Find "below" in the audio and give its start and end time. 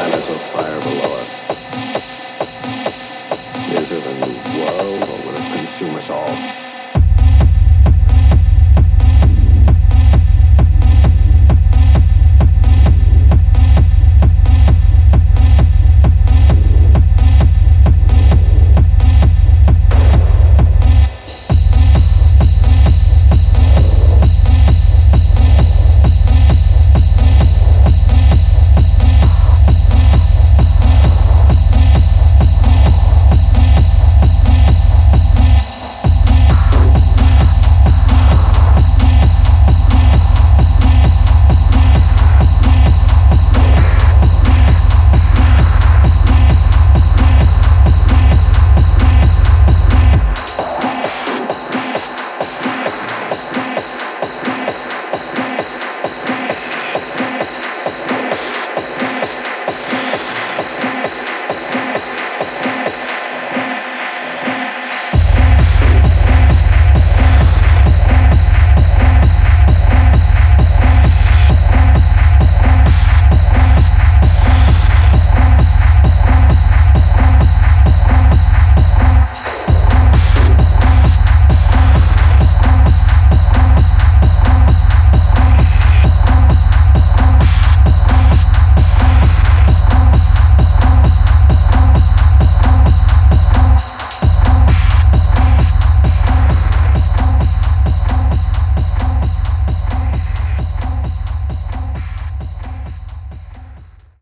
0.80-1.09